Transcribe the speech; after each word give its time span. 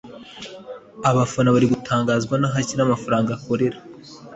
abafana 1.09 1.49
bari 1.55 1.67
gutangazwa 1.73 2.35
n’aho 2.37 2.55
ashyira 2.61 2.81
amafaranga 2.83 3.29
akorera 3.37 3.77